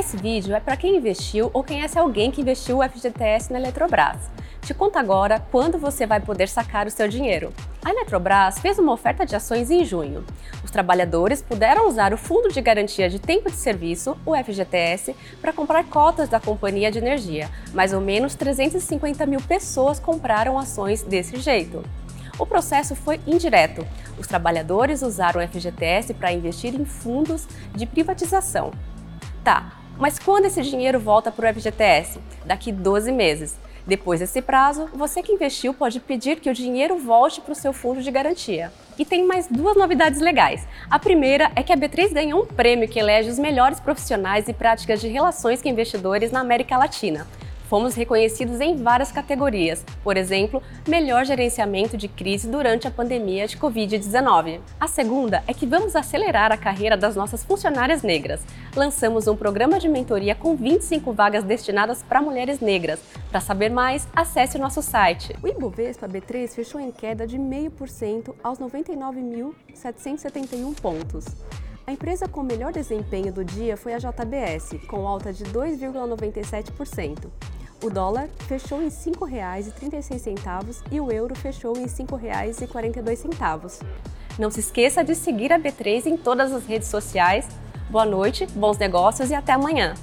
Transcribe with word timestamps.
Esse 0.00 0.16
vídeo 0.16 0.56
é 0.56 0.60
para 0.60 0.78
quem 0.78 0.96
investiu 0.96 1.50
ou 1.52 1.62
conhece 1.62 1.98
alguém 1.98 2.30
que 2.30 2.40
investiu 2.40 2.78
o 2.78 2.82
FGTS 2.82 3.52
na 3.52 3.58
Eletrobras. 3.58 4.30
Te 4.62 4.72
conto 4.72 4.98
agora 4.98 5.44
quando 5.52 5.76
você 5.76 6.06
vai 6.06 6.18
poder 6.18 6.48
sacar 6.48 6.86
o 6.86 6.90
seu 6.90 7.06
dinheiro. 7.06 7.52
A 7.84 7.90
Eletrobras 7.90 8.58
fez 8.60 8.78
uma 8.78 8.94
oferta 8.94 9.26
de 9.26 9.36
ações 9.36 9.70
em 9.70 9.84
junho. 9.84 10.24
Os 10.64 10.70
trabalhadores 10.70 11.42
puderam 11.42 11.86
usar 11.86 12.14
o 12.14 12.16
Fundo 12.16 12.48
de 12.50 12.62
Garantia 12.62 13.10
de 13.10 13.18
Tempo 13.18 13.50
de 13.50 13.58
Serviço, 13.58 14.16
o 14.24 14.34
FGTS, 14.34 15.14
para 15.38 15.52
comprar 15.52 15.84
cotas 15.84 16.30
da 16.30 16.40
companhia 16.40 16.90
de 16.90 16.96
energia. 16.96 17.50
Mais 17.74 17.92
ou 17.92 18.00
menos 18.00 18.34
350 18.34 19.26
mil 19.26 19.42
pessoas 19.42 19.98
compraram 19.98 20.58
ações 20.58 21.02
desse 21.02 21.36
jeito. 21.36 21.84
O 22.38 22.46
processo 22.46 22.96
foi 22.96 23.20
indireto. 23.26 23.86
Os 24.18 24.26
trabalhadores 24.26 25.02
usaram 25.02 25.44
o 25.44 25.46
FGTS 25.46 26.14
para 26.14 26.32
investir 26.32 26.74
em 26.74 26.86
fundos 26.86 27.46
de 27.74 27.84
privatização. 27.84 28.72
Tá, 29.44 29.79
mas 30.00 30.18
quando 30.18 30.46
esse 30.46 30.62
dinheiro 30.62 30.98
volta 30.98 31.30
para 31.30 31.50
o 31.50 31.54
FGTS? 31.54 32.18
Daqui 32.46 32.72
12 32.72 33.12
meses. 33.12 33.56
Depois 33.86 34.20
desse 34.20 34.40
prazo, 34.40 34.88
você 34.94 35.22
que 35.22 35.32
investiu 35.32 35.74
pode 35.74 36.00
pedir 36.00 36.40
que 36.40 36.48
o 36.48 36.54
dinheiro 36.54 36.96
volte 36.96 37.40
para 37.40 37.52
o 37.52 37.54
seu 37.54 37.72
fundo 37.72 38.00
de 38.00 38.10
garantia. 38.10 38.72
E 38.98 39.04
tem 39.04 39.26
mais 39.26 39.46
duas 39.46 39.76
novidades 39.76 40.20
legais. 40.20 40.66
A 40.90 40.98
primeira 40.98 41.52
é 41.54 41.62
que 41.62 41.72
a 41.72 41.76
B3 41.76 42.14
ganhou 42.14 42.42
um 42.42 42.46
prêmio 42.46 42.88
que 42.88 42.98
elege 42.98 43.28
os 43.28 43.38
melhores 43.38 43.78
profissionais 43.78 44.48
e 44.48 44.54
práticas 44.54 45.00
de 45.02 45.08
relações 45.08 45.60
com 45.60 45.68
investidores 45.68 46.32
na 46.32 46.40
América 46.40 46.78
Latina. 46.78 47.26
Fomos 47.70 47.94
reconhecidos 47.94 48.60
em 48.60 48.76
várias 48.76 49.10
categorias, 49.12 49.86
por 50.02 50.16
exemplo, 50.16 50.60
melhor 50.88 51.24
gerenciamento 51.24 51.96
de 51.96 52.08
crise 52.08 52.48
durante 52.48 52.88
a 52.88 52.90
pandemia 52.90 53.46
de 53.46 53.56
Covid-19. 53.56 54.58
A 54.80 54.88
segunda 54.88 55.44
é 55.46 55.54
que 55.54 55.66
vamos 55.66 55.94
acelerar 55.94 56.50
a 56.50 56.56
carreira 56.56 56.96
das 56.96 57.14
nossas 57.14 57.44
funcionárias 57.44 58.02
negras. 58.02 58.40
Lançamos 58.74 59.28
um 59.28 59.36
programa 59.36 59.78
de 59.78 59.88
mentoria 59.88 60.34
com 60.34 60.56
25 60.56 61.12
vagas 61.12 61.44
destinadas 61.44 62.02
para 62.02 62.20
mulheres 62.20 62.58
negras. 62.58 62.98
Para 63.30 63.40
saber 63.40 63.70
mais, 63.70 64.08
acesse 64.16 64.56
o 64.56 64.60
nosso 64.60 64.82
site. 64.82 65.36
O 65.40 65.46
Ibovespa 65.46 66.08
B3 66.08 66.52
fechou 66.52 66.80
em 66.80 66.90
queda 66.90 67.24
de 67.24 67.38
0,5% 67.38 68.34
aos 68.42 68.58
99.771 68.58 70.74
pontos. 70.80 71.24
A 71.86 71.92
empresa 71.92 72.26
com 72.26 72.42
melhor 72.42 72.72
desempenho 72.72 73.32
do 73.32 73.44
dia 73.44 73.76
foi 73.76 73.94
a 73.94 73.98
JBS, 73.98 74.74
com 74.88 75.06
alta 75.06 75.32
de 75.32 75.44
2,97%. 75.44 77.30
O 77.82 77.88
dólar 77.88 78.28
fechou 78.46 78.82
em 78.82 78.84
R$ 78.84 78.90
5,36 78.90 80.82
e 80.90 81.00
o 81.00 81.10
euro 81.10 81.34
fechou 81.34 81.74
em 81.78 81.84
R$ 81.84 81.88
5,42. 81.88 83.80
Não 84.38 84.50
se 84.50 84.60
esqueça 84.60 85.02
de 85.02 85.14
seguir 85.14 85.50
a 85.50 85.58
B3 85.58 86.04
em 86.06 86.16
todas 86.16 86.52
as 86.52 86.66
redes 86.66 86.88
sociais. 86.88 87.48
Boa 87.88 88.04
noite, 88.04 88.46
bons 88.54 88.76
negócios 88.76 89.30
e 89.30 89.34
até 89.34 89.52
amanhã! 89.52 89.94